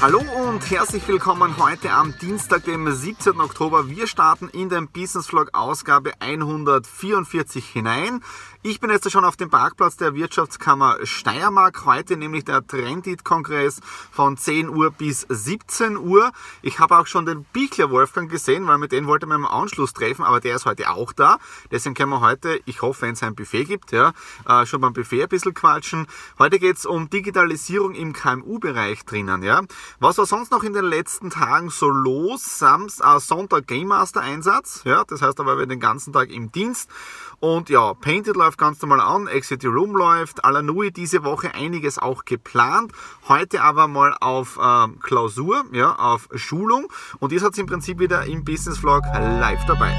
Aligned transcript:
Hallo 0.00 0.20
und 0.20 0.70
herzlich 0.70 1.08
willkommen 1.08 1.56
heute 1.58 1.90
am 1.90 2.16
Dienstag, 2.18 2.62
dem 2.64 2.88
17. 2.88 3.40
Oktober. 3.40 3.88
Wir 3.88 4.06
starten 4.06 4.48
in 4.48 4.68
den 4.68 4.86
Business 4.86 5.26
Vlog 5.26 5.50
Ausgabe 5.54 6.12
144 6.20 7.66
hinein. 7.66 8.22
Ich 8.62 8.80
bin 8.80 8.90
jetzt 8.90 9.10
schon 9.10 9.24
auf 9.24 9.36
dem 9.36 9.50
Parkplatz 9.50 9.96
der 9.96 10.14
Wirtschaftskammer 10.14 10.98
Steiermark. 11.04 11.84
Heute 11.84 12.16
nämlich 12.16 12.44
der 12.44 12.66
Trendit-Kongress 12.66 13.80
von 14.10 14.36
10 14.36 14.68
Uhr 14.68 14.90
bis 14.90 15.26
17 15.28 15.96
Uhr. 15.96 16.32
Ich 16.62 16.78
habe 16.78 16.98
auch 16.98 17.06
schon 17.06 17.24
den 17.24 17.44
Bichler 17.44 17.90
Wolfgang 17.90 18.30
gesehen, 18.30 18.66
weil 18.66 18.78
mit 18.78 18.92
dem 18.92 19.06
wollte 19.06 19.26
man 19.26 19.38
im 19.38 19.46
Anschluss 19.46 19.92
treffen, 19.92 20.24
aber 20.24 20.40
der 20.40 20.56
ist 20.56 20.66
heute 20.66 20.90
auch 20.90 21.12
da. 21.12 21.38
Deswegen 21.70 21.94
können 21.94 22.10
wir 22.10 22.20
heute, 22.20 22.60
ich 22.66 22.82
hoffe, 22.82 23.02
wenn 23.02 23.14
es 23.14 23.22
ein 23.22 23.34
Buffet 23.34 23.64
gibt, 23.64 23.92
ja, 23.92 24.12
äh, 24.48 24.66
schon 24.66 24.80
beim 24.80 24.92
Buffet 24.92 25.22
ein 25.22 25.28
bisschen 25.28 25.54
quatschen. 25.54 26.06
Heute 26.38 26.58
geht 26.58 26.76
es 26.76 26.86
um 26.86 27.10
Digitalisierung 27.10 27.94
im 27.94 28.12
KMU-Bereich 28.12 29.04
drinnen. 29.04 29.42
Ja. 29.42 29.62
Was 30.00 30.18
war 30.18 30.26
sonst 30.26 30.50
noch 30.50 30.62
in 30.62 30.72
den 30.72 30.84
letzten 30.84 31.30
Tagen 31.30 31.70
so 31.70 31.88
los? 31.88 32.58
Samst, 32.58 33.00
äh, 33.00 33.18
Sonntag 33.20 33.66
Game 33.66 33.88
Master 33.88 34.20
Einsatz. 34.20 34.82
Ja, 34.84 35.04
das 35.04 35.22
heißt, 35.22 35.38
da 35.38 35.46
waren 35.46 35.58
wir 35.58 35.66
den 35.66 35.80
ganzen 35.80 36.12
Tag 36.12 36.30
im 36.30 36.52
Dienst. 36.52 36.88
Und 37.40 37.70
ja, 37.70 37.94
Painted 37.94 38.34
läuft 38.34 38.58
ganz 38.58 38.82
normal 38.82 39.00
an, 39.00 39.28
Exit 39.28 39.62
the 39.62 39.68
Room 39.68 39.94
läuft, 39.94 40.44
Alanui 40.44 40.90
diese 40.90 41.22
Woche 41.22 41.54
einiges 41.54 41.98
auch 41.98 42.24
geplant. 42.24 42.92
Heute 43.28 43.62
aber 43.62 43.86
mal 43.86 44.16
auf 44.20 44.58
äh, 44.60 44.88
Klausur, 45.00 45.64
ja, 45.72 45.94
auf 45.94 46.28
Schulung. 46.34 46.88
Und 47.20 47.32
das 47.32 47.42
hat 47.44 47.56
im 47.58 47.66
Prinzip 47.66 48.00
wieder 48.00 48.24
im 48.24 48.44
Business 48.44 48.78
Vlog 48.78 49.02
live 49.14 49.64
dabei. 49.66 49.94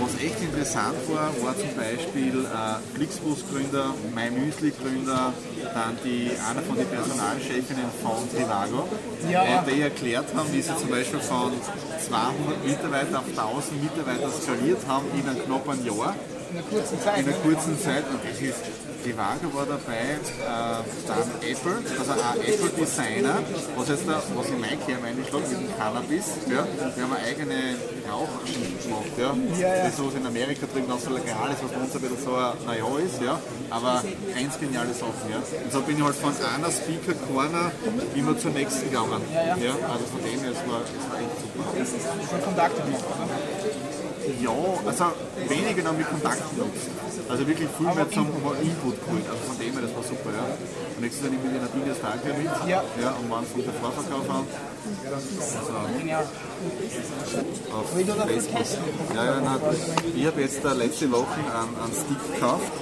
Was 0.00 0.14
echt 0.14 0.40
interessant 0.40 0.96
war, 1.08 1.28
war 1.44 1.54
zum 1.56 1.76
Beispiel 1.76 2.44
äh, 2.44 2.96
Flixbus-Gründer, 2.96 3.94
MyMüsli-Gründer, 4.14 5.34
dann 5.74 5.98
die, 6.04 6.30
einer 6.48 6.62
von 6.62 6.76
den 6.76 6.88
Personalchefinnen 6.88 7.86
von 8.02 8.28
Trivago, 8.30 8.88
ja, 9.30 9.64
die 9.68 9.80
erklärt 9.80 10.26
haben, 10.34 10.52
wie 10.52 10.62
sie 10.62 10.76
zum 10.76 10.90
Beispiel 10.90 11.20
von 11.20 11.52
200 12.00 12.64
Mitarbeitern 12.64 13.16
auf 13.16 13.28
1000 13.28 13.82
Mitarbeiter 13.82 14.30
skaliert 14.30 14.80
haben 14.88 15.06
in 15.14 15.28
einem 15.28 15.44
knappen 15.44 15.84
Jahr 15.84 16.14
in 16.50 16.56
einer 16.56 16.66
kurzen 16.66 17.00
Zeit. 17.00 17.18
In 17.18 17.26
einer 17.26 17.36
kurzen 17.36 17.80
Zeit. 17.80 18.04
Und 18.08 18.20
das 18.24 18.40
ist, 18.40 18.64
die 19.04 19.16
Waage 19.16 19.52
war 19.54 19.66
dabei, 19.66 20.18
äh, 20.18 20.82
dann 21.06 21.28
Apple, 21.40 21.78
also 21.98 22.12
ein 22.12 22.40
Apple 22.42 22.70
Designer, 22.78 23.42
was 23.76 23.88
jetzt 23.88 24.08
da, 24.08 24.22
was 24.34 24.48
in 24.48 24.60
mein 24.60 24.78
Kehr 24.84 24.98
meine 25.00 25.20
ich 25.22 25.32
mit 25.32 25.50
dem 25.50 25.78
Cannabis, 25.78 26.26
ja, 26.50 26.66
wir 26.66 27.02
haben 27.04 27.12
eine 27.12 27.24
eigene 27.24 27.76
Rauchschicht 28.10 28.82
gemacht, 28.82 29.12
ja, 29.16 29.34
ja, 29.58 29.76
ja. 29.76 29.84
das 29.84 29.98
was 29.98 30.14
in 30.14 30.26
Amerika 30.26 30.66
drüben 30.66 30.88
ganz 30.88 31.04
so 31.04 31.10
legal 31.10 31.50
ist, 31.52 31.62
was 31.62 31.70
bei 31.70 31.80
uns 31.80 31.94
ein 31.94 32.00
bisschen 32.00 32.24
so 32.24 32.32
naja 32.66 32.86
ist, 33.04 33.22
ja, 33.22 33.38
aber 33.70 34.02
ganz 34.34 34.58
geniale 34.58 34.92
Sachen, 34.92 35.26
ja. 35.30 35.38
Und 35.38 35.72
so 35.72 35.80
bin 35.82 35.96
ich 35.96 36.04
halt 36.04 36.16
von 36.16 36.32
einer 36.34 36.70
Speaker 36.70 37.14
Corner 37.30 37.70
immer 38.14 38.36
zur 38.38 38.50
nächsten 38.50 38.90
gegangen, 38.90 39.22
ja, 39.32 39.74
also 39.86 40.04
von 40.10 40.20
dem 40.26 40.40
her, 40.42 40.52
es 40.52 40.62
war, 40.66 40.82
es 40.82 41.04
war 41.06 41.18
echt 41.22 41.36
super. 41.38 41.64
Das 41.78 41.88
ist 41.88 42.02
schon 42.02 42.42
Kontakte 42.42 42.82
gemacht, 42.82 43.04
oder? 43.06 43.97
Ja, 44.42 44.52
also 44.84 45.04
weniger 45.48 45.82
noch 45.84 45.96
mit 45.96 46.08
Kontakten 46.08 46.58
nutzen. 46.58 46.92
Also 47.28 47.46
wirklich 47.46 47.68
viel 47.76 47.86
mehr 47.86 48.10
zum 48.10 48.26
Input 48.60 48.96
geholt. 49.04 49.26
Also 49.28 49.42
von 49.48 49.58
dem 49.58 49.72
her, 49.72 49.82
das 49.82 49.94
war 49.96 50.02
super. 50.02 50.30
Ja. 50.36 50.44
Und 50.44 51.00
nächstes 51.00 51.24
Jahr 51.24 51.32
nehme 51.32 51.44
ich 51.48 51.52
den 51.56 51.64
Adidas 51.64 52.00
Tag 52.00 52.20
mit. 52.24 52.44
Ja. 52.68 52.84
ja. 53.00 53.10
Und 53.16 53.30
wann 53.30 53.44
fängt 53.44 53.66
der 53.66 53.74
Vorverkauf 53.74 54.28
an? 54.28 54.44
Auf 57.72 57.90
Facebook. 57.90 59.14
Ja, 59.14 59.24
ja, 59.24 59.40
na, 59.40 59.60
ich 60.16 60.26
habe 60.26 60.40
jetzt 60.40 60.64
uh, 60.64 60.68
letzte 60.76 61.10
Woche 61.10 61.38
einen, 61.38 61.76
einen 61.76 61.92
Stick 61.92 62.34
gekauft. 62.34 62.72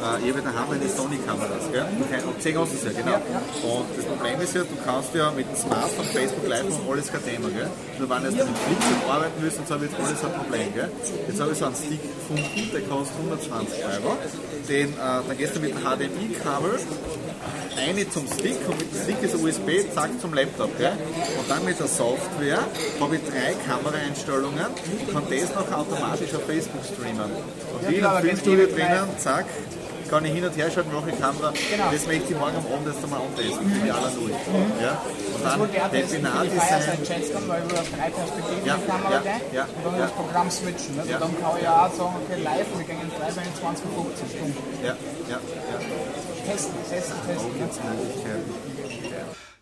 Uh, 0.00 0.16
ich 0.24 0.32
habe 0.32 0.42
daheim 0.42 0.70
eine 0.70 0.88
Sony-Kameras. 0.88 1.64
Und 2.26 2.42
10 2.42 2.58
hast 2.58 2.72
du 2.72 2.86
ja, 2.86 2.92
genau. 2.92 3.16
Und 3.62 3.86
das 3.96 4.04
Problem 4.06 4.40
ist 4.40 4.54
ja, 4.54 4.62
du 4.62 4.76
kannst 4.84 5.14
ja 5.14 5.30
mit 5.30 5.46
dem 5.48 5.56
Smartphone, 5.56 6.06
Facebook 6.06 6.48
Live 6.48 6.64
und 6.64 6.90
alles 6.90 7.12
kein 7.12 7.24
Thema. 7.24 7.48
Gell? 7.50 7.70
Nur 7.98 8.08
wenn 8.08 8.22
jetzt 8.24 8.36
mit 8.36 8.58
Flipchart 8.58 9.10
arbeiten 9.10 9.42
willst, 9.42 9.60
dann 9.68 9.80
wird 9.80 9.92
alles 9.98 10.24
ein 10.24 10.32
Problem. 10.32 10.74
Gell? 10.74 10.90
Jetzt 11.28 11.40
habe 11.40 11.52
ich 11.52 11.58
so 11.58 11.64
einen 11.66 11.76
Stick 11.76 12.02
gefunden, 12.02 12.70
der 12.72 12.80
kostet 12.82 13.16
120 13.16 13.84
Euro. 13.84 14.16
Den, 14.68 14.88
äh, 14.92 14.96
dann 14.96 15.36
gehst 15.36 15.56
du 15.56 15.60
mit 15.60 15.70
dem 15.70 15.80
HDMI-Kabel 15.80 16.78
eine 17.80 18.08
zum 18.08 18.26
Stick 18.26 18.56
und 18.68 18.78
mit 18.78 18.92
dem 18.92 19.02
Stick 19.02 19.22
ist 19.22 19.34
ein 19.34 19.44
USB, 19.44 19.92
zack 19.94 20.10
zum 20.20 20.34
Laptop. 20.34 20.76
Gell? 20.78 20.92
Und 21.38 21.50
dann 21.50 21.64
mit 21.64 21.78
der 21.78 21.86
Software 21.86 22.60
habe 23.00 23.16
ich 23.16 23.22
drei 23.22 23.54
Kameraeinstellungen 23.66 24.66
und 24.66 25.12
kann 25.12 25.24
das 25.30 25.54
noch 25.54 25.70
automatisch 25.72 26.34
auf 26.34 26.44
Facebook 26.46 26.82
streamen. 26.84 27.30
Und 27.74 27.88
wie 27.88 27.96
in 27.96 28.04
einem 28.04 28.22
Filmstudio 28.22 28.66
drinnen, 28.66 29.08
zack, 29.18 29.46
kann 30.10 30.24
ich 30.24 30.32
hin 30.32 30.44
und 30.44 30.56
her 30.56 30.70
schalten, 30.70 30.92
mache 30.92 31.10
ich 31.10 31.20
Kamera. 31.20 31.52
Genau. 31.54 31.90
Das 31.92 32.06
möchte 32.06 32.32
ich 32.32 32.38
morgen 32.38 32.56
am 32.56 32.66
Abend 32.66 32.86
erst 32.88 33.04
einmal 33.04 33.20
antesten. 33.22 33.64
Mhm. 33.64 33.76
Idealer 33.78 34.10
durch. 34.10 34.34
Mhm. 34.50 34.82
Ja? 34.82 34.92
Und 35.34 35.44
dann 35.44 35.92
Webinardesign. 35.92 37.04
Cheston, 37.06 37.42
weil 37.46 37.62
wir 37.70 37.78
drei 37.78 38.10
Perspektiven 38.10 38.66
ja, 38.66 38.76
Kamera 38.86 39.22
ja, 39.22 39.38
ja, 39.54 39.64
und 39.64 39.84
dann 39.86 39.94
ja. 39.94 40.00
das 40.00 40.12
Programm 40.12 40.50
switchen. 40.50 40.98
Also 40.98 41.10
ja. 41.10 41.18
dann 41.18 41.32
kann 41.40 41.52
ich 41.60 41.68
auch 41.68 41.94
sagen, 41.94 42.14
okay, 42.26 42.42
live, 42.42 42.66
wir 42.74 42.84
gehen 42.84 43.10
live 43.20 43.36
in 43.38 43.54
20, 43.54 43.86
15 43.86 44.28
Stunden. 44.34 44.58
Ja, 44.82 44.94
ja, 45.30 45.38
ja. 45.38 45.78
Testen, 46.50 46.74
testen, 46.90 47.16
testen. 47.26 47.90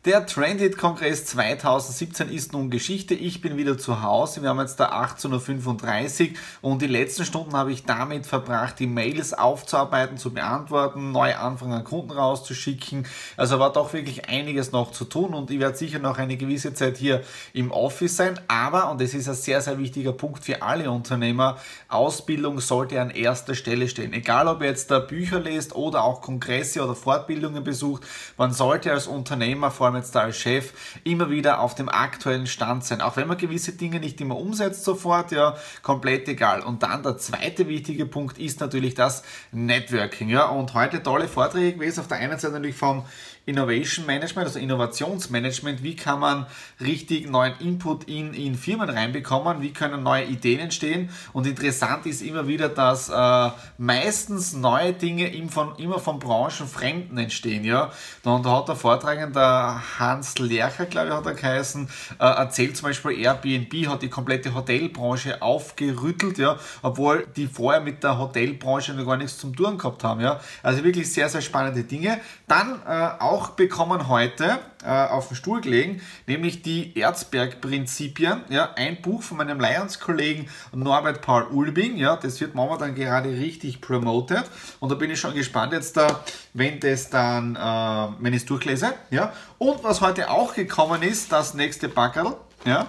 Der 0.05 0.25
Trendit-Kongress 0.27 1.25
2017 1.25 2.29
ist 2.31 2.53
nun 2.53 2.71
Geschichte. 2.71 3.15
Ich 3.15 3.41
bin 3.41 3.57
wieder 3.57 3.77
zu 3.77 4.01
Hause. 4.01 4.43
Wir 4.43 4.51
haben 4.51 4.61
jetzt 4.61 4.79
da 4.79 4.93
18.35 4.93 6.31
Uhr 6.31 6.71
und 6.71 6.83
die 6.83 6.87
letzten 6.87 7.25
Stunden 7.25 7.57
habe 7.57 7.73
ich 7.73 7.85
damit 7.85 8.25
verbracht, 8.25 8.79
die 8.79 8.87
Mails 8.87 9.35
aufzuarbeiten, 9.35 10.17
zu 10.17 10.33
beantworten, 10.33 11.11
neue 11.11 11.37
Anfragen 11.37 11.73
an 11.73 11.83
Kunden 11.83 12.13
rauszuschicken. 12.13 13.09
Also 13.37 13.59
war 13.59 13.73
doch 13.73 13.93
wirklich 13.93 14.29
einiges 14.29 14.71
noch 14.71 14.93
zu 14.93 15.05
tun 15.05 15.35
und 15.35 15.51
ich 15.51 15.59
werde 15.59 15.77
sicher 15.77 15.99
noch 15.99 16.19
eine 16.19 16.37
gewisse 16.37 16.75
Zeit 16.75 16.97
hier 16.97 17.25
im 17.53 17.73
Office 17.73 18.19
sein. 18.19 18.39
Aber, 18.47 18.93
und 18.93 19.01
das 19.01 19.15
ist 19.15 19.29
ein 19.29 19.35
sehr, 19.35 19.61
sehr 19.63 19.79
wichtiger 19.81 20.13
Punkt 20.13 20.45
für 20.45 20.63
alle 20.63 20.93
Unternehmer, 20.93 21.59
Ausbildung 21.89 22.61
sollte 22.61 23.01
an 23.01 23.11
erster 23.11 23.57
Stelle 23.57 23.89
stehen. 23.89 24.13
Egal, 24.13 24.47
ob 24.47 24.61
ihr 24.61 24.69
jetzt 24.69 24.93
da 24.93 25.01
Bücher 25.01 25.41
lest 25.41 25.75
oder 25.75 26.05
auch 26.05 26.21
Kongresse 26.21 26.85
oder 26.85 26.95
Fortbildungen 26.95 27.65
besucht, 27.65 28.05
man 28.37 28.53
sollte 28.53 28.93
als 28.93 29.09
Unternehmer 29.09 29.73
vor 29.73 29.88
allem 29.89 29.97
jetzt 29.97 30.15
da 30.15 30.21
als 30.21 30.39
Chef, 30.39 30.73
immer 31.05 31.31
wieder 31.31 31.61
auf 31.61 31.75
dem 31.75 31.89
aktuellen 31.89 32.47
Stand 32.47 32.85
sein. 32.85 33.01
Auch 33.01 33.17
wenn 33.17 33.29
man 33.29 33.39
gewisse 33.39 33.73
Dinge 33.73 34.01
nicht 34.01 34.21
immer 34.21 34.37
umsetzt 34.37 34.85
sofort, 34.85 35.33
ja, 35.33 35.57
komplett 35.83 36.29
egal. 36.29 36.63
Und 36.63 36.83
dann 36.83 37.03
der 37.03 37.19
zweite 37.19 37.69
wichtige 37.69 38.07
Punkt 38.07 38.39
ist 38.39 38.61
natürlich 38.61 38.95
das 38.95 39.23
Networking, 39.53 40.29
ja. 40.29 40.47
Und 40.47 40.75
heute 40.75 41.03
tolle 41.03 41.29
Vorträge 41.29 41.75
gewesen. 41.75 42.01
Auf 42.01 42.09
der 42.09 42.19
einen 42.19 42.39
Seite 42.39 42.55
natürlich 42.55 42.77
vom 42.77 43.05
Innovation 43.49 44.05
Management, 44.05 44.47
also 44.47 44.59
Innovationsmanagement, 44.59 45.83
wie 45.83 45.97
kann 45.97 46.21
man 46.21 46.47
richtig 46.81 47.31
neuen 47.31 47.55
Input 47.61 48.05
in, 48.05 48.35
in 48.35 48.55
Firmen 48.55 48.91
reinbekommen, 48.91 49.63
wie 49.63 49.73
können 49.73 50.03
neue 50.03 50.25
Ideen 50.25 50.61
entstehen 50.61 51.09
und 51.33 51.47
interessant 51.47 52.05
ist 52.05 52.21
immer 52.21 52.47
wieder, 52.47 52.69
dass 52.69 53.09
äh, 53.09 53.51
meistens 53.79 54.53
neue 54.53 54.93
Dinge 54.93 55.33
im 55.35 55.49
von, 55.49 55.75
immer 55.77 55.99
von 55.99 56.19
Branchenfremden 56.19 57.17
entstehen, 57.17 57.65
ja. 57.65 57.91
Und 58.23 58.45
da 58.45 58.59
hat 58.59 58.69
der 58.69 58.77
Vortragende 58.77 59.78
Hans 59.99 60.39
Lercher, 60.39 60.87
glaube 60.87 61.09
ich, 61.09 61.15
hat 61.15 61.27
er 61.27 61.35
geheißen, 61.35 61.89
äh, 62.21 62.25
erzählt 62.25 62.77
zum 62.77 62.89
Beispiel 62.89 63.19
Airbnb 63.19 63.89
hat 63.89 64.03
die 64.03 64.11
komplette 64.11 64.55
Hotelbranche 64.55 65.43
aufgerüttelt, 65.43 66.39
ja, 66.39 66.57
obwohl 66.83 67.27
die 67.37 67.47
vorher 67.47 67.81
mit 67.81 68.05
der 68.05 68.19
Hotelbranche 68.19 68.95
noch 68.95 69.07
gar 69.07 69.17
nichts 69.17 69.39
zum 69.39 69.57
tun 69.57 69.79
gehabt 69.79 70.05
haben, 70.05 70.21
ja. 70.21 70.41
Also 70.63 70.85
wirklich 70.85 71.13
sehr, 71.13 71.29
sehr 71.29 71.41
spannende 71.41 71.85
Dinge. 71.85 72.21
Dann 72.47 72.81
äh, 72.87 73.09
auch 73.19 73.39
auch 73.39 73.51
bekommen 73.51 74.09
heute 74.09 74.59
äh, 74.85 74.89
auf 74.89 75.29
den 75.29 75.37
Stuhl 75.37 75.61
gelegen, 75.61 76.01
nämlich 76.27 76.63
die 76.63 76.99
Erzberg-Prinzipien. 76.99 78.43
Ja, 78.49 78.73
ein 78.77 79.01
Buch 79.03 79.23
von 79.23 79.39
meinem 79.39 79.61
Lions-Kollegen 79.61 80.49
Norbert 80.73 81.23
Paul 81.23 81.45
Ulbing. 81.45 81.97
Ja, 81.97 82.17
das 82.17 82.41
wird 82.41 82.55
momentan 82.55 82.95
gerade 82.95 83.31
richtig 83.31 83.81
promoted. 83.81 84.45
Und 84.81 84.91
da 84.91 84.95
bin 84.95 85.11
ich 85.11 85.21
schon 85.21 85.35
gespannt 85.35 85.73
jetzt 85.73 85.97
da, 85.97 86.25
wenn 86.55 86.81
das 86.81 87.11
dann, 87.11 87.57
äh, 87.57 88.23
wenn 88.23 88.33
ich 88.33 88.43
es 88.43 88.47
durchlese. 88.47 88.95
Ja. 89.11 89.33
Und 89.59 89.83
was 89.85 90.01
heute 90.01 90.31
auch 90.31 90.55
gekommen 90.55 91.03
ist, 91.03 91.33
das 91.33 91.55
nächste 91.55 91.89
Backerl 91.89 92.37
ja, 92.65 92.87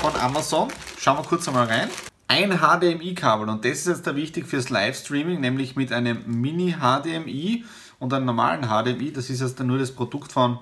von 0.00 0.14
Amazon. 0.16 0.68
Schauen 0.98 1.18
wir 1.18 1.24
kurz 1.24 1.48
einmal 1.48 1.66
rein 1.66 1.88
ein 2.28 2.58
HDMI-Kabel 2.58 3.48
und 3.48 3.64
das 3.64 3.78
ist 3.78 3.86
jetzt 3.86 4.06
da 4.06 4.16
wichtig 4.16 4.46
fürs 4.46 4.68
Livestreaming, 4.68 5.40
nämlich 5.40 5.76
mit 5.76 5.92
einem 5.92 6.22
Mini-HDMI 6.26 7.64
und 7.98 8.12
einem 8.12 8.26
normalen 8.26 8.62
HDMI. 8.62 9.12
Das 9.12 9.30
ist 9.30 9.40
jetzt 9.40 9.60
nur 9.60 9.78
das 9.78 9.92
Produkt 9.92 10.32
von, 10.32 10.58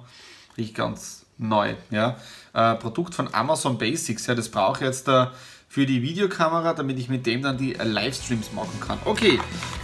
riecht 0.57 0.75
ganz 0.75 1.27
neu, 1.39 1.75
ja, 1.91 2.17
äh, 2.53 2.75
Produkt 2.77 3.15
von 3.15 3.33
Amazon 3.33 3.79
Basics. 3.79 4.27
Ja, 4.27 4.35
das 4.35 4.49
brauche 4.49 4.81
ich 4.81 4.87
jetzt 4.87 5.09
da 5.09 5.33
für 5.69 5.87
die 5.87 6.03
Videokamera, 6.03 6.73
damit 6.73 6.99
ich 6.99 7.09
mit 7.09 7.27
dem 7.27 7.43
dann 7.43 7.59
die 7.59 7.73
Livestreams 7.73 8.53
machen 8.53 8.79
kann. 8.81 8.99
Okay, 9.05 9.41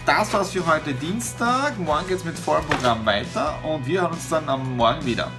das 0.07 0.33
war's 0.33 0.51
für 0.51 0.65
heute 0.67 0.95
Dienstag. 0.95 1.79
Morgen 1.79 2.07
geht's 2.07 2.25
mit 2.25 2.39
vollem 2.39 2.65
Programm 2.67 3.05
weiter 3.05 3.59
und 3.65 3.87
wir 3.87 4.03
hören 4.03 4.13
uns 4.13 4.29
dann 4.29 4.49
am 4.49 4.77
Morgen 4.77 5.05
wieder. 5.05 5.31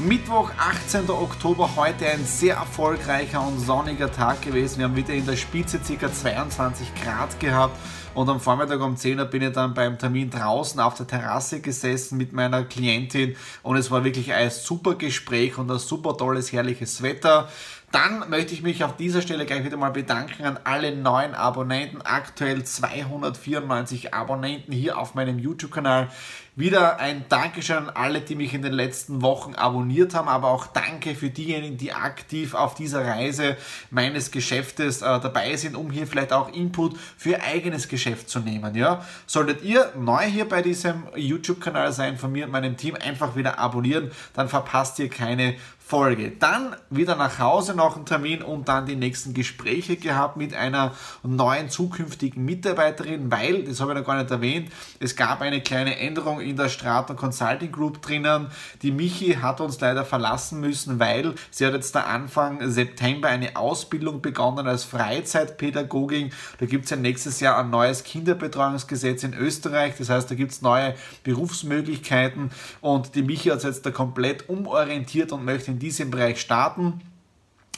Mittwoch, 0.00 0.50
18. 0.58 1.08
Oktober, 1.08 1.76
heute 1.76 2.06
ein 2.06 2.24
sehr 2.24 2.56
erfolgreicher 2.56 3.46
und 3.46 3.60
sonniger 3.60 4.10
Tag 4.10 4.42
gewesen. 4.42 4.78
Wir 4.78 4.86
haben 4.86 4.96
wieder 4.96 5.14
in 5.14 5.24
der 5.24 5.36
Spitze 5.36 5.78
ca. 5.78 6.12
22 6.12 6.88
Grad 7.00 7.38
gehabt 7.38 7.78
und 8.12 8.28
am 8.28 8.40
Vormittag 8.40 8.80
um 8.80 8.96
10 8.96 9.20
Uhr 9.20 9.26
bin 9.26 9.42
ich 9.42 9.52
dann 9.52 9.72
beim 9.72 9.96
Termin 9.96 10.30
draußen 10.30 10.80
auf 10.80 10.94
der 10.94 11.06
Terrasse 11.06 11.60
gesessen 11.60 12.18
mit 12.18 12.32
meiner 12.32 12.64
Klientin 12.64 13.36
und 13.62 13.76
es 13.76 13.92
war 13.92 14.02
wirklich 14.02 14.32
ein 14.32 14.50
super 14.50 14.96
Gespräch 14.96 15.58
und 15.58 15.70
ein 15.70 15.78
super 15.78 16.16
tolles, 16.16 16.50
herrliches 16.50 17.00
Wetter. 17.02 17.48
Dann 17.94 18.28
möchte 18.28 18.54
ich 18.54 18.62
mich 18.62 18.82
auf 18.82 18.96
dieser 18.96 19.22
Stelle 19.22 19.46
gleich 19.46 19.64
wieder 19.64 19.76
mal 19.76 19.90
bedanken 19.90 20.44
an 20.44 20.58
alle 20.64 20.96
neuen 20.96 21.36
Abonnenten. 21.36 22.02
Aktuell 22.02 22.64
294 22.64 24.12
Abonnenten 24.12 24.72
hier 24.72 24.98
auf 24.98 25.14
meinem 25.14 25.38
YouTube-Kanal. 25.38 26.08
Wieder 26.56 26.98
ein 26.98 27.24
Dankeschön 27.28 27.76
an 27.76 27.90
alle, 27.90 28.20
die 28.20 28.34
mich 28.34 28.52
in 28.52 28.62
den 28.62 28.72
letzten 28.72 29.22
Wochen 29.22 29.54
abonniert 29.54 30.14
haben, 30.14 30.28
aber 30.28 30.48
auch 30.48 30.66
danke 30.66 31.14
für 31.14 31.30
diejenigen, 31.30 31.76
die 31.76 31.92
aktiv 31.92 32.54
auf 32.54 32.74
dieser 32.74 33.04
Reise 33.04 33.56
meines 33.90 34.32
Geschäftes 34.32 35.02
äh, 35.02 35.20
dabei 35.20 35.56
sind, 35.56 35.76
um 35.76 35.90
hier 35.90 36.08
vielleicht 36.08 36.32
auch 36.32 36.52
Input 36.52 36.96
für 37.16 37.42
eigenes 37.42 37.88
Geschäft 37.88 38.28
zu 38.28 38.40
nehmen. 38.40 38.74
Ja? 38.74 39.04
Solltet 39.26 39.62
ihr 39.62 39.92
neu 39.96 40.24
hier 40.24 40.48
bei 40.48 40.62
diesem 40.62 41.04
YouTube-Kanal 41.14 41.92
sein, 41.92 42.18
von 42.18 42.32
mir 42.32 42.46
und 42.46 42.52
meinem 42.52 42.76
Team, 42.76 42.96
einfach 42.96 43.36
wieder 43.36 43.58
abonnieren, 43.60 44.10
dann 44.32 44.48
verpasst 44.48 44.98
ihr 44.98 45.08
keine 45.08 45.54
Folge. 45.86 46.30
Dann 46.30 46.74
wieder 46.88 47.14
nach 47.14 47.38
Hause 47.38 47.74
noch 47.74 47.96
einen 47.96 48.06
Termin 48.06 48.40
und 48.40 48.68
dann 48.68 48.86
die 48.86 48.96
nächsten 48.96 49.34
Gespräche 49.34 49.96
gehabt 49.96 50.38
mit 50.38 50.54
einer 50.54 50.92
neuen 51.22 51.68
zukünftigen 51.68 52.42
Mitarbeiterin, 52.42 53.30
weil, 53.30 53.64
das 53.64 53.82
habe 53.82 53.92
ich 53.92 53.98
noch 53.98 54.06
gar 54.06 54.16
nicht 54.16 54.30
erwähnt, 54.30 54.72
es 54.98 55.14
gab 55.14 55.42
eine 55.42 55.60
kleine 55.60 55.98
Änderung 55.98 56.40
in 56.40 56.56
der 56.56 56.70
Straton 56.70 57.16
Consulting 57.16 57.70
Group 57.70 58.00
drinnen. 58.00 58.46
Die 58.80 58.92
Michi 58.92 59.34
hat 59.34 59.60
uns 59.60 59.78
leider 59.78 60.06
verlassen 60.06 60.58
müssen, 60.58 60.98
weil 61.00 61.34
sie 61.50 61.66
hat 61.66 61.74
jetzt 61.74 61.94
da 61.94 62.04
Anfang 62.04 62.70
September 62.70 63.28
eine 63.28 63.54
Ausbildung 63.54 64.22
begonnen 64.22 64.66
als 64.66 64.84
Freizeitpädagogin. 64.84 66.32
Da 66.60 66.66
gibt 66.66 66.84
es 66.84 66.92
ja 66.92 66.96
nächstes 66.96 67.40
Jahr 67.40 67.58
ein 67.58 67.68
neues 67.68 68.04
Kinderbetreuungsgesetz 68.04 69.22
in 69.22 69.34
Österreich. 69.34 69.96
Das 69.98 70.08
heißt, 70.08 70.30
da 70.30 70.34
gibt 70.34 70.52
es 70.52 70.62
neue 70.62 70.94
Berufsmöglichkeiten 71.24 72.52
und 72.80 73.14
die 73.14 73.22
Michi 73.22 73.50
hat 73.50 73.60
sich 73.60 73.68
jetzt 73.68 73.84
da 73.84 73.90
komplett 73.90 74.48
umorientiert 74.48 75.30
und 75.30 75.44
möchte 75.44 75.73
in 75.74 75.80
diesem 75.80 76.12
Bereich 76.12 76.40
starten. 76.40 77.00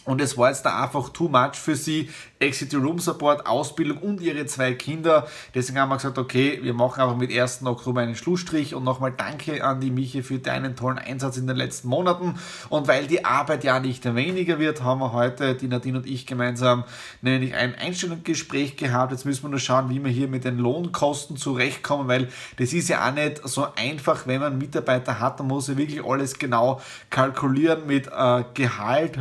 Und 0.07 0.21
es 0.21 0.39
war 0.39 0.49
jetzt 0.49 0.63
da 0.63 0.83
einfach 0.83 1.11
too 1.11 1.29
much 1.29 1.57
für 1.57 1.77
sie. 1.77 2.09
Exit 2.39 2.75
Room 2.75 2.99
Support, 2.99 3.47
Ausbildung 3.47 3.99
und 3.99 4.21
ihre 4.21 4.45
zwei 4.47 4.75
Kinder. 4.75 5.27
Deswegen 5.55 5.79
haben 5.79 5.89
wir 5.89 5.97
gesagt, 5.97 6.19
okay, 6.19 6.61
wir 6.63 6.75
machen 6.75 7.01
aber 7.01 7.17
mit 7.17 7.37
1. 7.37 7.65
Oktober 7.65 8.03
einen 8.03 8.15
Schlussstrich 8.15 8.75
und 8.75 8.85
nochmal 8.85 9.13
danke 9.17 9.65
an 9.65 9.81
die 9.81 9.91
Michi 9.91 10.23
für 10.23 10.39
deinen 10.39 10.77
tollen 10.77 10.99
Einsatz 10.99 11.39
in 11.39 11.47
den 11.47 11.57
letzten 11.57 11.89
Monaten. 11.89 12.39
Und 12.69 12.89
weil 12.89 13.07
die 13.07 13.25
Arbeit 13.25 13.65
ja 13.65 13.81
nicht 13.81 14.05
weniger 14.15 14.59
wird, 14.59 14.83
haben 14.83 15.01
wir 15.01 15.13
heute, 15.13 15.55
die 15.55 15.67
Nadine 15.67 15.99
und 15.99 16.07
ich 16.07 16.27
gemeinsam, 16.27 16.85
nämlich 17.23 17.55
ein 17.55 17.75
Einstellungsgespräch 17.75 18.77
gehabt. 18.77 19.13
Jetzt 19.13 19.25
müssen 19.25 19.45
wir 19.45 19.51
nur 19.51 19.59
schauen, 19.59 19.89
wie 19.89 20.03
wir 20.05 20.11
hier 20.11 20.29
mit 20.29 20.45
den 20.45 20.59
Lohnkosten 20.59 21.37
zurechtkommen, 21.37 22.07
weil 22.07 22.29
das 22.59 22.73
ist 22.75 22.89
ja 22.89 23.09
auch 23.09 23.15
nicht 23.15 23.41
so 23.49 23.67
einfach, 23.77 24.27
wenn 24.27 24.41
man 24.41 24.59
Mitarbeiter 24.59 25.21
hat, 25.21 25.41
dann 25.41 25.47
muss 25.47 25.69
er 25.71 25.79
wirklich 25.79 26.05
alles 26.05 26.39
genau 26.39 26.81
kalkulieren 27.09 27.87
mit 27.87 28.09
äh, 28.09 28.45
Gehalt, 28.55 29.17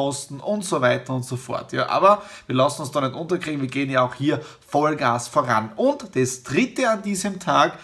Lohnnebenkosten 0.00 0.40
und 0.40 0.64
so 0.64 0.80
weiter 0.80 1.14
und 1.14 1.24
so 1.24 1.36
fort. 1.36 1.72
Ja, 1.72 1.88
aber 1.88 2.22
wir 2.46 2.56
lassen 2.56 2.82
uns 2.82 2.90
da 2.90 3.00
nicht 3.00 3.14
unterkriegen. 3.14 3.60
Wir 3.60 3.68
gehen 3.68 3.90
ja 3.90 4.02
auch 4.02 4.14
hier 4.14 4.40
Vollgas 4.66 5.28
voran. 5.28 5.72
Und 5.76 6.16
das 6.16 6.42
dritte 6.42 6.88
an 6.88 7.02
diesem 7.02 7.38
Tag, 7.38 7.78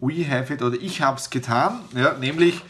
we 0.00 0.28
have 0.28 0.52
it 0.52 0.62
oder 0.62 0.76
ich 0.80 1.02
habe 1.02 1.18
es 1.18 1.30
getan, 1.30 1.80
ja, 1.94 2.14
nämlich 2.14 2.62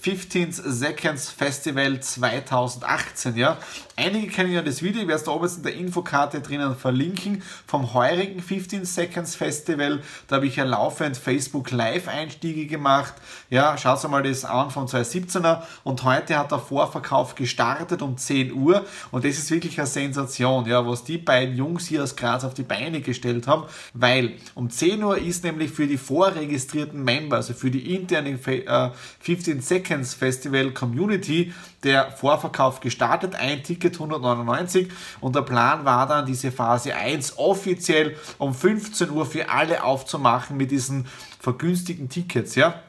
15 0.00 0.52
Seconds 0.52 1.30
Festival 1.30 2.00
2018. 2.00 3.36
Ja. 3.36 3.58
Einige 3.96 4.28
kennen 4.28 4.50
ja 4.50 4.62
das 4.62 4.82
Video, 4.82 5.02
ich 5.02 5.08
werde 5.08 5.20
es 5.20 5.24
da 5.24 5.32
oben 5.32 5.46
in 5.54 5.62
der 5.62 5.74
Infokarte 5.74 6.40
drinnen 6.40 6.74
verlinken, 6.74 7.42
vom 7.66 7.92
heurigen 7.92 8.40
15 8.40 8.86
Seconds 8.86 9.34
Festival. 9.34 10.02
Da 10.26 10.36
habe 10.36 10.46
ich 10.46 10.56
ja 10.56 10.64
laufend 10.64 11.18
Facebook 11.18 11.70
Live-Einstiege 11.70 12.66
gemacht. 12.66 13.12
Ja, 13.50 13.76
schaut 13.76 14.08
mal 14.08 14.22
das 14.22 14.46
an 14.46 14.70
vom 14.70 14.86
2017er. 14.86 15.64
Und 15.84 16.02
heute 16.02 16.38
hat 16.38 16.50
der 16.50 16.60
Vorverkauf 16.60 17.34
gestartet 17.34 18.00
um 18.00 18.16
10 18.16 18.54
Uhr. 18.54 18.86
Und 19.10 19.26
das 19.26 19.36
ist 19.36 19.50
wirklich 19.50 19.78
eine 19.78 19.86
Sensation, 19.86 20.64
ja, 20.64 20.86
was 20.86 21.04
die 21.04 21.18
beiden 21.18 21.56
Jungs 21.56 21.86
hier 21.86 22.02
aus 22.02 22.16
Graz 22.16 22.42
auf 22.44 22.54
die 22.54 22.62
Beine 22.62 23.02
gestellt 23.02 23.46
haben. 23.46 23.64
Weil 23.92 24.32
um 24.54 24.70
10 24.70 25.02
Uhr 25.02 25.18
ist 25.18 25.44
nämlich 25.44 25.72
für 25.72 25.86
die 25.86 25.98
vorregistrierten 25.98 27.04
Member, 27.04 27.36
also 27.36 27.52
für 27.52 27.70
die 27.70 27.94
internen 27.94 28.38
15 28.38 29.58
äh, 29.58 29.60
Seconds 29.90 30.14
Festival 30.14 30.70
Community, 30.70 31.52
der 31.82 32.12
Vorverkauf 32.12 32.78
gestartet. 32.80 33.34
Ein 33.34 33.64
Ticket 33.64 33.94
199 33.94 34.88
und 35.20 35.34
der 35.34 35.42
Plan 35.42 35.84
war 35.84 36.06
dann, 36.06 36.26
diese 36.26 36.52
Phase 36.52 36.94
1 36.94 37.38
offiziell 37.38 38.16
um 38.38 38.54
15 38.54 39.10
Uhr 39.10 39.26
für 39.26 39.48
alle 39.50 39.82
aufzumachen 39.82 40.56
mit 40.56 40.70
diesen 40.70 41.06
vergünstigten 41.40 42.08
Tickets. 42.08 42.54
Ja? 42.54 42.82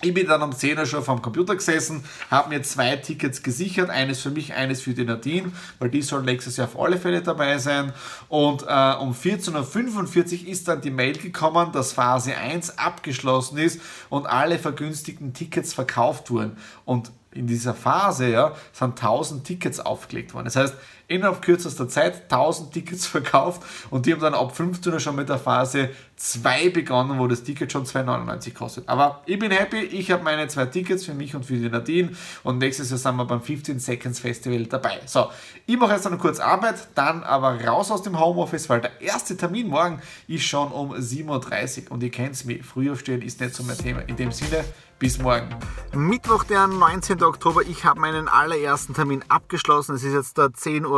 Ich 0.00 0.14
bin 0.14 0.28
dann 0.28 0.42
um 0.42 0.52
10 0.52 0.78
Uhr 0.78 0.86
schon 0.86 1.02
vom 1.02 1.20
Computer 1.20 1.56
gesessen, 1.56 2.04
habe 2.30 2.50
mir 2.50 2.62
zwei 2.62 2.94
Tickets 2.96 3.42
gesichert, 3.42 3.90
eines 3.90 4.20
für 4.20 4.30
mich, 4.30 4.54
eines 4.54 4.80
für 4.80 4.94
die 4.94 5.04
Nadine, 5.04 5.50
weil 5.80 5.90
die 5.90 6.02
soll 6.02 6.22
nächstes 6.22 6.56
Jahr 6.56 6.68
auf 6.68 6.78
alle 6.78 6.98
Fälle 6.98 7.20
dabei 7.20 7.58
sein. 7.58 7.92
Und 8.28 8.62
äh, 8.62 8.94
um 8.94 9.12
14.45 9.12 10.42
Uhr 10.44 10.48
ist 10.48 10.68
dann 10.68 10.82
die 10.82 10.92
Mail 10.92 11.18
gekommen, 11.18 11.72
dass 11.72 11.92
Phase 11.92 12.36
1 12.36 12.78
abgeschlossen 12.78 13.58
ist 13.58 13.80
und 14.08 14.26
alle 14.26 14.60
vergünstigten 14.60 15.34
Tickets 15.34 15.74
verkauft 15.74 16.30
wurden. 16.30 16.56
Und 16.84 17.10
in 17.32 17.48
dieser 17.48 17.74
Phase 17.74 18.30
ja, 18.30 18.54
sind 18.72 18.90
1000 18.90 19.44
Tickets 19.44 19.80
aufgelegt 19.80 20.32
worden. 20.32 20.44
Das 20.44 20.54
heißt, 20.54 20.74
innerhalb 21.08 21.42
kürzester 21.42 21.88
Zeit 21.88 22.30
1000 22.30 22.72
Tickets 22.72 23.06
verkauft 23.08 23.62
und 23.90 24.06
die 24.06 24.12
haben 24.12 24.20
dann 24.20 24.34
ab 24.34 24.54
15 24.54 24.92
Uhr 24.92 25.00
schon 25.00 25.16
mit 25.16 25.28
der 25.28 25.38
Phase 25.38 25.90
2 26.16 26.70
begonnen, 26.70 27.18
wo 27.18 27.26
das 27.26 27.42
Ticket 27.42 27.72
schon 27.72 27.86
2,99 27.86 28.54
kostet. 28.54 28.88
Aber 28.88 29.22
ich 29.24 29.38
bin 29.38 29.50
happy, 29.50 29.78
ich 29.78 30.10
habe 30.10 30.22
meine 30.22 30.48
zwei 30.48 30.66
Tickets 30.66 31.04
für 31.04 31.14
mich 31.14 31.34
und 31.34 31.44
für 31.44 31.56
die 31.56 31.68
Nadine 31.68 32.10
und 32.42 32.58
nächstes 32.58 32.90
Jahr 32.90 32.98
sind 32.98 33.16
wir 33.16 33.24
beim 33.24 33.40
15 33.40 33.78
Seconds 33.78 34.20
Festival 34.20 34.66
dabei. 34.66 35.00
So, 35.06 35.28
ich 35.66 35.78
mache 35.78 35.94
jetzt 35.94 36.08
noch 36.08 36.18
kurz 36.18 36.40
Arbeit, 36.40 36.88
dann 36.94 37.22
aber 37.22 37.64
raus 37.64 37.90
aus 37.90 38.02
dem 38.02 38.20
Homeoffice, 38.20 38.68
weil 38.68 38.80
der 38.80 39.00
erste 39.00 39.36
Termin 39.36 39.68
morgen 39.68 40.02
ist 40.26 40.44
schon 40.44 40.70
um 40.72 40.92
7.30 40.92 41.86
Uhr 41.86 41.92
und 41.92 42.02
ihr 42.02 42.10
kennt 42.10 42.34
es 42.34 42.44
mich, 42.44 42.64
früh 42.64 42.90
aufstehen 42.90 43.22
ist 43.22 43.40
nicht 43.40 43.54
so 43.54 43.62
mein 43.62 43.78
Thema. 43.78 44.00
In 44.00 44.16
dem 44.16 44.32
Sinne, 44.32 44.64
bis 44.98 45.18
morgen. 45.18 45.48
Mittwoch, 45.94 46.44
der 46.44 46.66
19. 46.66 47.22
Oktober. 47.22 47.62
Ich 47.62 47.84
habe 47.84 48.00
meinen 48.00 48.28
allerersten 48.28 48.94
Termin 48.94 49.24
abgeschlossen. 49.28 49.94
Es 49.94 50.02
ist 50.02 50.12
jetzt 50.12 50.38
der 50.38 50.46
10.15 50.46 50.86
Uhr. 50.86 50.97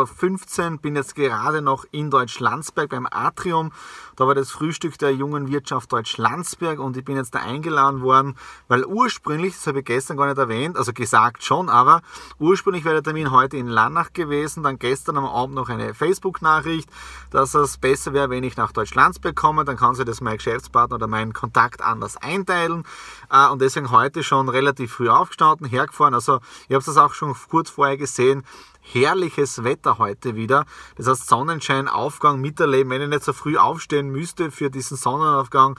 Bin 0.83 0.97
jetzt 0.97 1.15
gerade 1.15 1.63
noch 1.63 1.85
in 1.91 2.11
Deutsch-Landsberg 2.11 2.91
beim 2.91 3.07
Atrium. 3.11 3.73
Da 4.17 4.27
war 4.27 4.35
das 4.35 4.51
Frühstück 4.51 4.99
der 4.99 5.15
jungen 5.15 5.51
Wirtschaft 5.51 5.93
Deutsch-Landsberg 5.93 6.79
und 6.79 6.97
ich 6.97 7.05
bin 7.05 7.17
jetzt 7.17 7.35
da 7.35 7.39
eingeladen 7.39 8.03
worden, 8.03 8.37
weil 8.69 8.85
ursprünglich, 8.85 9.55
das 9.55 9.67
habe 9.67 9.79
ich 9.79 9.87
gestern 9.87 10.17
gar 10.17 10.27
nicht 10.27 10.37
erwähnt, 10.37 10.77
also 10.77 10.93
gesagt 10.93 11.43
schon, 11.43 11.69
aber 11.69 12.03
ursprünglich 12.39 12.85
wäre 12.85 12.97
der 12.97 13.03
Termin 13.03 13.31
heute 13.31 13.57
in 13.57 13.67
Lannach 13.67 14.13
gewesen. 14.13 14.63
Dann 14.63 14.79
gestern 14.79 15.17
am 15.17 15.25
Abend 15.25 15.55
noch 15.55 15.69
eine 15.69 15.95
Facebook-Nachricht, 15.95 16.91
dass 17.31 17.55
es 17.55 17.79
besser 17.79 18.13
wäre, 18.13 18.31
wenn 18.31 18.45
ich 18.45 18.57
nach 18.57 18.73
Deutsch-Landsberg 18.73 19.35
komme. 19.35 19.65
Dann 19.65 19.77
kann 19.77 19.95
sich 19.95 20.05
das 20.05 20.21
mein 20.21 20.37
Geschäftspartner 20.37 20.97
oder 20.97 21.07
mein 21.07 21.33
Kontakt 21.33 21.81
anders 21.81 22.17
einteilen. 22.17 22.85
Äh, 23.31 23.49
und 23.49 23.61
deswegen 23.63 23.91
heute 23.91 24.23
schon 24.23 24.49
relativ 24.49 24.93
früh 24.93 25.09
aufgestanden, 25.09 25.67
hergefahren. 25.67 26.15
Also 26.15 26.41
ich 26.69 26.75
habe 26.75 26.85
das 26.85 26.97
auch 26.97 27.15
schon 27.15 27.35
kurz 27.49 27.71
vorher 27.71 27.97
gesehen. 27.97 28.45
Herrliches 28.81 29.63
Wetter 29.65 29.99
heute 29.99 30.37
wieder. 30.37 30.65
Das 30.97 31.07
heißt 31.07 31.29
Sonnenschein, 31.29 31.89
Aufgang, 31.89 32.41
miterleben. 32.41 32.91
Wenn 32.91 33.03
ich 33.03 33.09
nicht 33.09 33.25
so 33.25 33.33
früh 33.33 33.57
aufstehen 33.57 34.11
müsste 34.11 34.51
für 34.51 34.71
diesen 34.71 34.97
Sonnenaufgang, 34.97 35.79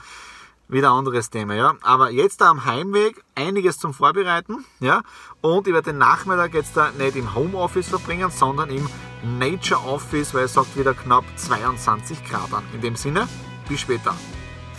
wieder 0.68 0.90
ein 0.90 0.98
anderes 0.98 1.30
Thema, 1.30 1.54
ja. 1.54 1.74
Aber 1.82 2.10
jetzt 2.10 2.40
da 2.40 2.50
am 2.50 2.64
Heimweg 2.64 3.22
einiges 3.34 3.78
zum 3.78 3.92
Vorbereiten, 3.92 4.64
ja. 4.80 5.02
Und 5.40 5.66
ich 5.66 5.74
werde 5.74 5.90
den 5.90 5.98
Nachmittag 5.98 6.54
jetzt 6.54 6.76
da 6.76 6.90
nicht 6.92 7.16
im 7.16 7.34
Homeoffice 7.34 7.88
verbringen, 7.88 8.30
sondern 8.30 8.70
im 8.70 8.88
Nature 9.38 9.80
Office, 9.86 10.32
weil 10.34 10.44
es 10.44 10.54
sagt 10.54 10.76
wieder 10.76 10.94
knapp 10.94 11.24
22 11.36 12.24
Grad 12.24 12.52
an. 12.52 12.64
In 12.72 12.80
dem 12.80 12.96
Sinne, 12.96 13.28
bis 13.68 13.80
später. 13.80 14.14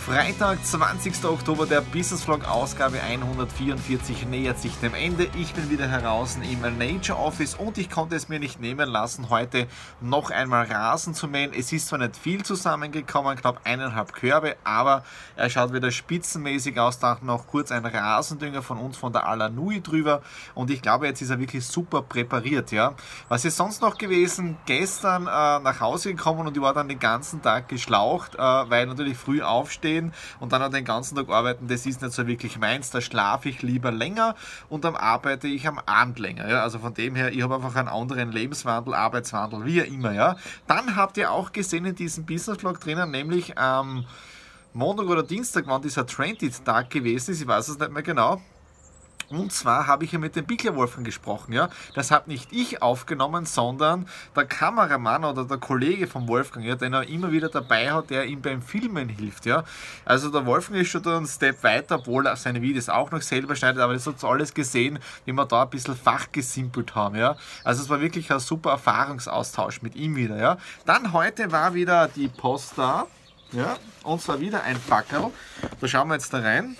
Freitag, 0.06 0.62
20. 0.62 1.24
Oktober, 1.24 1.64
der 1.64 1.80
Business 1.80 2.24
Vlog 2.24 2.46
Ausgabe 2.46 3.00
144 3.00 4.26
nähert 4.26 4.58
sich 4.58 4.74
dem 4.76 4.92
Ende. 4.92 5.28
Ich 5.34 5.54
bin 5.54 5.70
wieder 5.70 5.88
heraus 5.88 6.36
im 6.42 6.60
Nature 6.76 7.18
Office 7.18 7.54
und 7.54 7.78
ich 7.78 7.88
konnte 7.88 8.14
es 8.14 8.28
mir 8.28 8.38
nicht 8.38 8.60
nehmen 8.60 8.86
lassen, 8.90 9.30
heute 9.30 9.66
noch 10.02 10.30
einmal 10.30 10.66
Rasen 10.66 11.14
zu 11.14 11.26
mähen. 11.26 11.54
Es 11.54 11.72
ist 11.72 11.88
zwar 11.88 12.00
nicht 12.00 12.18
viel 12.18 12.44
zusammengekommen, 12.44 13.38
knapp 13.38 13.62
eineinhalb 13.64 14.12
Körbe, 14.12 14.56
aber 14.62 15.04
er 15.36 15.48
schaut 15.48 15.72
wieder 15.72 15.90
spitzenmäßig 15.90 16.78
aus. 16.78 16.98
Da 16.98 17.16
noch 17.22 17.46
kurz 17.46 17.72
ein 17.72 17.86
Rasendünger 17.86 18.60
von 18.60 18.76
uns 18.76 18.98
von 18.98 19.10
der 19.10 19.26
Alanui 19.26 19.80
drüber 19.80 20.20
und 20.54 20.70
ich 20.70 20.82
glaube, 20.82 21.06
jetzt 21.06 21.22
ist 21.22 21.30
er 21.30 21.40
wirklich 21.40 21.64
super 21.64 22.02
präpariert. 22.02 22.72
Ja. 22.72 22.92
Was 23.30 23.46
ist 23.46 23.56
sonst 23.56 23.80
noch 23.80 23.96
gewesen? 23.96 24.58
Gestern 24.66 25.22
äh, 25.22 25.60
nach 25.60 25.80
Hause 25.80 26.10
gekommen 26.10 26.46
und 26.46 26.54
ich 26.54 26.62
war 26.62 26.74
dann 26.74 26.88
den 26.88 26.98
ganzen 26.98 27.40
Tag 27.40 27.70
geschlaucht, 27.70 28.34
äh, 28.34 28.38
weil 28.38 28.84
natürlich 28.84 29.16
früh 29.16 29.40
aufstehe 29.40 29.93
aufstehen 29.94 30.12
und 30.40 30.52
dann 30.52 30.70
den 30.72 30.84
ganzen 30.84 31.16
Tag 31.16 31.28
arbeiten, 31.28 31.68
das 31.68 31.86
ist 31.86 32.02
nicht 32.02 32.12
so 32.12 32.26
wirklich 32.26 32.58
meins. 32.58 32.90
Da 32.90 33.00
schlafe 33.00 33.48
ich 33.48 33.62
lieber 33.62 33.90
länger 33.90 34.34
und 34.68 34.84
dann 34.84 34.96
arbeite 34.96 35.48
ich 35.48 35.66
am 35.66 35.78
Abend 35.86 36.18
länger. 36.18 36.48
Ja? 36.48 36.62
Also 36.62 36.78
von 36.78 36.94
dem 36.94 37.14
her, 37.14 37.32
ich 37.32 37.42
habe 37.42 37.56
einfach 37.56 37.76
einen 37.76 37.88
anderen 37.88 38.32
Lebenswandel, 38.32 38.94
Arbeitswandel, 38.94 39.64
wie 39.64 39.80
immer. 39.80 40.12
Ja? 40.12 40.36
Dann 40.66 40.96
habt 40.96 41.16
ihr 41.16 41.30
auch 41.30 41.52
gesehen 41.52 41.84
in 41.84 41.94
diesem 41.94 42.24
Business-Vlog 42.24 42.80
drinnen, 42.80 43.10
nämlich 43.10 43.58
am 43.58 43.98
ähm, 43.98 44.04
Montag 44.72 45.06
oder 45.06 45.22
Dienstag, 45.22 45.64
wann 45.68 45.82
dieser 45.82 46.04
Trended-Tag 46.04 46.90
gewesen 46.90 47.30
ist, 47.30 47.40
ich 47.40 47.46
weiß 47.46 47.68
es 47.68 47.78
nicht 47.78 47.92
mehr 47.92 48.02
genau, 48.02 48.40
und 49.36 49.52
zwar 49.52 49.86
habe 49.86 50.04
ich 50.04 50.12
ja 50.12 50.18
mit 50.18 50.36
dem 50.36 50.44
Bickler 50.44 50.74
Wolfgang 50.76 51.04
gesprochen, 51.04 51.52
ja. 51.52 51.68
Das 51.94 52.10
hat 52.10 52.28
nicht 52.28 52.52
ich 52.52 52.82
aufgenommen, 52.82 53.46
sondern 53.46 54.08
der 54.34 54.44
Kameramann 54.46 55.24
oder 55.24 55.44
der 55.44 55.58
Kollege 55.58 56.06
von 56.06 56.28
Wolfgang, 56.28 56.64
ja, 56.64 56.74
den 56.74 56.92
er 56.92 57.08
immer 57.08 57.32
wieder 57.32 57.48
dabei 57.48 57.92
hat, 57.92 58.10
der 58.10 58.26
ihm 58.26 58.40
beim 58.40 58.62
Filmen 58.62 59.08
hilft, 59.08 59.46
ja. 59.46 59.64
Also 60.04 60.30
der 60.30 60.46
Wolfgang 60.46 60.80
ist 60.80 60.88
schon 60.88 61.06
einen 61.06 61.26
Step 61.26 61.62
weiter, 61.62 61.96
obwohl 61.96 62.26
er 62.26 62.36
seine 62.36 62.62
Videos 62.62 62.88
auch 62.88 63.10
noch 63.10 63.22
selber 63.22 63.56
schneidet, 63.56 63.80
aber 63.80 63.94
das 63.94 64.06
hat 64.06 64.22
alles 64.24 64.54
gesehen, 64.54 64.98
wie 65.24 65.32
wir 65.32 65.44
da 65.46 65.62
ein 65.62 65.70
bisschen 65.70 65.96
fachgesimpelt 65.96 66.94
haben, 66.94 67.16
ja. 67.16 67.36
Also 67.64 67.82
es 67.82 67.88
war 67.88 68.00
wirklich 68.00 68.32
ein 68.32 68.40
super 68.40 68.70
Erfahrungsaustausch 68.70 69.82
mit 69.82 69.96
ihm 69.96 70.16
wieder, 70.16 70.36
ja. 70.38 70.58
Dann 70.86 71.12
heute 71.12 71.52
war 71.52 71.74
wieder 71.74 72.08
die 72.08 72.28
Post 72.28 72.74
da, 72.76 73.06
ja, 73.52 73.76
und 74.02 74.20
zwar 74.20 74.40
wieder 74.40 74.62
ein 74.64 74.78
Packerl. 74.88 75.30
Da 75.80 75.88
schauen 75.88 76.08
wir 76.08 76.14
jetzt 76.14 76.32
da 76.32 76.38
rein. 76.38 76.76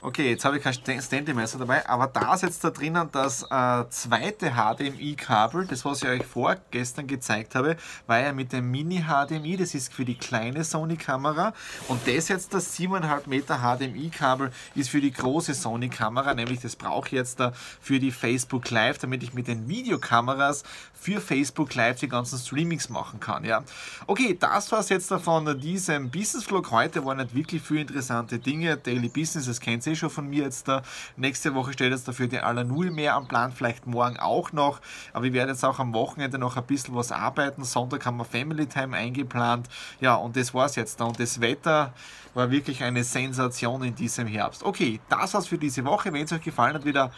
Okay, 0.00 0.30
jetzt 0.30 0.44
habe 0.44 0.58
ich 0.58 0.62
kein 0.62 1.02
Standy-Messer 1.02 1.58
dabei, 1.58 1.88
aber 1.88 2.06
da 2.06 2.32
ist 2.32 2.44
jetzt 2.44 2.62
da 2.62 2.70
drinnen 2.70 3.08
das 3.10 3.42
äh, 3.50 3.84
zweite 3.90 4.52
HDMI-Kabel, 4.52 5.66
das 5.66 5.84
was 5.84 6.04
ich 6.04 6.08
euch 6.08 6.24
vorgestern 6.24 7.08
gezeigt 7.08 7.56
habe, 7.56 7.76
war 8.06 8.20
ja 8.20 8.32
mit 8.32 8.52
dem 8.52 8.70
Mini-HDMI, 8.70 9.56
das 9.56 9.74
ist 9.74 9.92
für 9.92 10.04
die 10.04 10.14
kleine 10.14 10.62
Sony-Kamera 10.62 11.52
und 11.88 12.06
das 12.06 12.28
jetzt 12.28 12.54
das 12.54 12.78
7,5 12.78 13.28
Meter 13.28 13.58
HDMI-Kabel 13.58 14.52
ist 14.76 14.90
für 14.90 15.00
die 15.00 15.10
große 15.10 15.52
Sony-Kamera, 15.52 16.32
nämlich 16.32 16.60
das 16.60 16.76
brauche 16.76 17.08
ich 17.08 17.12
jetzt 17.14 17.40
da 17.40 17.52
für 17.80 17.98
die 17.98 18.12
Facebook 18.12 18.70
Live, 18.70 18.98
damit 18.98 19.24
ich 19.24 19.34
mit 19.34 19.48
den 19.48 19.68
Videokameras 19.68 20.62
für 20.94 21.20
Facebook 21.20 21.74
Live 21.74 22.00
die 22.00 22.08
ganzen 22.08 22.38
Streamings 22.38 22.88
machen 22.88 23.20
kann. 23.20 23.44
Ja. 23.44 23.62
Okay, 24.06 24.36
das 24.38 24.70
war 24.72 24.80
es 24.80 24.88
jetzt 24.88 25.12
von 25.12 25.58
diesem 25.58 26.10
Business-Vlog. 26.10 26.70
Heute 26.70 27.04
waren 27.04 27.18
nicht 27.18 27.34
wirklich 27.34 27.62
viele 27.62 27.82
interessante 27.82 28.38
Dinge. 28.38 28.76
Daily 28.76 29.08
Business, 29.08 29.46
das 29.46 29.60
kennt 29.60 29.86
ihr 29.86 29.87
eh 29.88 29.96
schon 29.96 30.10
von 30.10 30.28
mir 30.28 30.44
jetzt 30.44 30.68
da. 30.68 30.82
Nächste 31.16 31.54
Woche 31.54 31.72
steht 31.72 31.90
jetzt 31.90 32.06
dafür 32.06 32.26
die 32.28 32.38
Alanui 32.38 32.90
mehr 32.90 33.14
am 33.14 33.26
Plan, 33.26 33.52
vielleicht 33.52 33.86
morgen 33.86 34.18
auch 34.18 34.52
noch. 34.52 34.80
Aber 35.12 35.24
ich 35.24 35.32
werde 35.32 35.52
jetzt 35.52 35.64
auch 35.64 35.78
am 35.78 35.94
Wochenende 35.94 36.38
noch 36.38 36.56
ein 36.56 36.64
bisschen 36.64 36.94
was 36.94 37.12
arbeiten. 37.12 37.64
Sonntag 37.64 38.06
haben 38.06 38.16
wir 38.18 38.24
Family 38.24 38.66
Time 38.66 38.96
eingeplant. 38.96 39.68
Ja, 40.00 40.14
und 40.14 40.36
das 40.36 40.54
war 40.54 40.66
es 40.66 40.76
jetzt 40.76 41.00
da. 41.00 41.04
Und 41.04 41.18
das 41.18 41.40
Wetter 41.40 41.92
war 42.34 42.50
wirklich 42.50 42.82
eine 42.84 43.02
Sensation 43.02 43.82
in 43.82 43.94
diesem 43.94 44.26
Herbst. 44.26 44.62
Okay, 44.62 45.00
das 45.08 45.34
war's 45.34 45.48
für 45.48 45.58
diese 45.58 45.84
Woche. 45.84 46.12
Wenn 46.12 46.24
es 46.24 46.32
euch 46.32 46.42
gefallen 46.42 46.74
hat, 46.74 46.84
wieder 46.84 47.10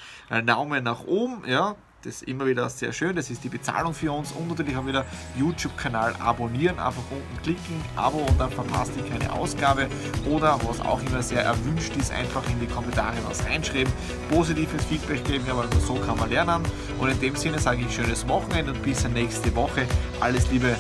Daumen 0.46 0.84
nach 0.84 1.04
oben. 1.04 1.42
Ja, 1.46 1.74
das 2.02 2.16
ist 2.16 2.22
immer 2.22 2.46
wieder 2.46 2.68
sehr 2.70 2.92
schön. 2.92 3.14
Das 3.14 3.30
ist 3.30 3.44
die 3.44 3.48
Bezahlung 3.48 3.94
für 3.94 4.12
uns 4.12 4.32
und 4.32 4.48
natürlich 4.48 4.76
auch 4.76 4.86
wieder 4.86 5.04
YouTube-Kanal 5.36 6.14
abonnieren. 6.18 6.78
Einfach 6.78 7.02
unten 7.10 7.42
klicken, 7.42 7.82
Abo 7.96 8.18
und 8.18 8.40
dann 8.40 8.50
verpasst 8.50 8.92
ihr 8.96 9.04
keine 9.10 9.32
Ausgabe. 9.32 9.88
Oder 10.28 10.58
was 10.66 10.80
auch 10.80 11.00
immer 11.02 11.22
sehr 11.22 11.42
erwünscht 11.42 11.96
ist, 11.96 12.12
einfach 12.12 12.48
in 12.48 12.60
die 12.60 12.66
Kommentare 12.66 13.16
was 13.28 13.44
reinschreiben. 13.44 13.92
Positives 14.30 14.84
Feedback 14.84 15.24
geben, 15.24 15.44
aber 15.50 15.66
nur 15.66 15.80
so 15.80 15.94
kann 15.94 16.18
man 16.18 16.30
lernen. 16.30 16.64
Und 16.98 17.10
in 17.10 17.20
dem 17.20 17.36
Sinne 17.36 17.58
sage 17.58 17.82
ich 17.82 17.94
schönes 17.94 18.26
Wochenende 18.28 18.72
und 18.72 18.82
bis 18.82 19.06
nächste 19.08 19.54
Woche. 19.54 19.86
Alles 20.20 20.50
Liebe, 20.50 20.76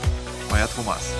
euer 0.52 0.68
Thomas. 0.74 1.14